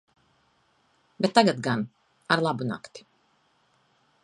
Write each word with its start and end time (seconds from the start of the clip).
Bet 1.25 1.35
tagad 1.39 1.61
gan- 1.67 1.85
ar 2.35 2.43
labu 2.47 2.69
nakti... 2.73 3.07